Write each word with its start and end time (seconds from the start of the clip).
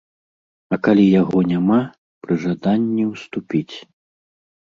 А 0.77 0.77
калі 0.85 1.03
яго 1.21 1.41
няма, 1.51 1.77
пры 2.27 2.33
жаданні 2.45 3.05
ўступіць. 3.11 3.75